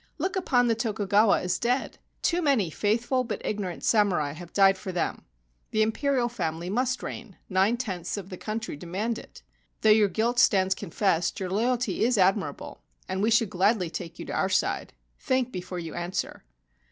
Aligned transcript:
Look 0.17 0.35
upon 0.35 0.65
the 0.65 0.73
Tokugawa 0.73 1.41
as 1.41 1.59
dead. 1.59 1.99
Too 2.23 2.41
many 2.41 2.71
faithful 2.71 3.23
but 3.23 3.39
ignorant 3.45 3.83
samurai 3.83 4.31
have 4.31 4.51
died 4.51 4.75
for 4.75 4.91
them. 4.91 5.25
The 5.69 5.83
Imperial 5.83 6.27
family 6.27 6.71
must 6.71 7.03
reign: 7.03 7.37
nine 7.49 7.77
tenths 7.77 8.17
of 8.17 8.29
the 8.29 8.35
country 8.35 8.75
demand 8.75 9.19
it. 9.19 9.43
Though 9.81 9.91
your 9.91 10.07
guilt 10.09 10.39
stands 10.39 10.73
confessed, 10.73 11.39
your 11.39 11.51
loyalty 11.51 12.03
is 12.03 12.17
admirable, 12.17 12.81
and 13.07 13.21
we 13.21 13.29
should 13.29 13.51
gladly 13.51 13.91
take 13.91 14.17
you 14.17 14.25
to 14.25 14.33
our 14.33 14.49
side. 14.49 14.93
Think 15.19 15.51
before 15.51 15.77
you 15.77 15.93
answer.' 15.93 16.45